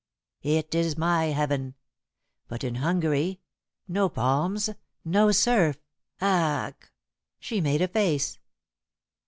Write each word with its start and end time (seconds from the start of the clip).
It 0.41 0.73
is 0.73 0.97
my 0.97 1.25
heaven. 1.25 1.75
But 2.47 2.63
in 2.63 2.73
Hungary 2.73 3.39
no 3.87 4.09
palms, 4.09 4.71
no 5.05 5.29
surf. 5.31 5.77
Ach!" 6.19 6.73
She 7.37 7.61
made 7.61 7.83
a 7.83 7.87
face. 7.87 8.39